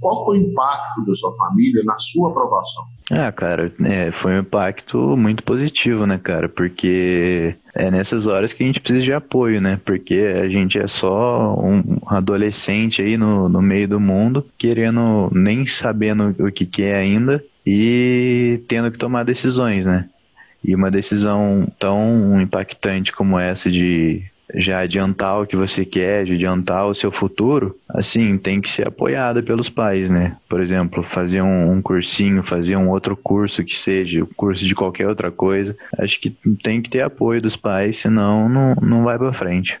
Qual 0.00 0.24
foi 0.26 0.38
o 0.38 0.42
impacto 0.42 1.04
da 1.06 1.14
sua 1.14 1.34
família 1.36 1.82
na 1.84 1.98
sua 1.98 2.30
aprovação? 2.30 2.84
Ah, 3.10 3.32
cara, 3.32 3.72
é, 3.84 4.10
foi 4.10 4.34
um 4.34 4.40
impacto 4.40 5.16
muito 5.16 5.42
positivo, 5.42 6.06
né, 6.06 6.18
cara? 6.18 6.48
Porque 6.48 7.56
é 7.74 7.90
nessas 7.90 8.26
horas 8.26 8.52
que 8.52 8.62
a 8.62 8.66
gente 8.66 8.80
precisa 8.80 9.02
de 9.02 9.12
apoio, 9.12 9.60
né? 9.60 9.80
Porque 9.84 10.34
a 10.42 10.48
gente 10.48 10.78
é 10.78 10.86
só 10.86 11.54
um 11.54 11.98
adolescente 12.06 13.00
aí 13.00 13.16
no, 13.16 13.48
no 13.48 13.62
meio 13.62 13.88
do 13.88 13.98
mundo, 13.98 14.44
querendo, 14.58 15.30
nem 15.32 15.64
sabendo 15.64 16.34
o 16.40 16.52
que, 16.52 16.66
que 16.66 16.82
é 16.82 16.96
ainda 16.96 17.42
e 17.64 18.62
tendo 18.68 18.90
que 18.90 18.98
tomar 18.98 19.24
decisões, 19.24 19.86
né? 19.86 20.10
E 20.62 20.74
uma 20.74 20.90
decisão 20.90 21.66
tão 21.78 22.38
impactante 22.40 23.12
como 23.12 23.38
essa 23.38 23.70
de 23.70 24.24
já 24.54 24.80
adiantar 24.80 25.40
o 25.40 25.46
que 25.46 25.56
você 25.56 25.84
quer, 25.84 26.24
de 26.24 26.34
adiantar 26.34 26.86
o 26.86 26.94
seu 26.94 27.10
futuro, 27.10 27.76
assim, 27.88 28.38
tem 28.38 28.60
que 28.60 28.70
ser 28.70 28.86
apoiada 28.86 29.42
pelos 29.42 29.68
pais, 29.68 30.08
né? 30.10 30.36
Por 30.48 30.60
exemplo, 30.60 31.02
fazer 31.02 31.42
um, 31.42 31.72
um 31.72 31.82
cursinho, 31.82 32.42
fazer 32.42 32.76
um 32.76 32.88
outro 32.88 33.16
curso 33.16 33.64
que 33.64 33.76
seja, 33.76 34.26
curso 34.36 34.64
de 34.64 34.74
qualquer 34.74 35.08
outra 35.08 35.30
coisa. 35.30 35.76
Acho 35.98 36.20
que 36.20 36.30
tem 36.62 36.80
que 36.80 36.90
ter 36.90 37.02
apoio 37.02 37.42
dos 37.42 37.56
pais, 37.56 37.98
senão 37.98 38.48
não, 38.48 38.74
não 38.80 39.04
vai 39.04 39.18
para 39.18 39.32
frente. 39.32 39.78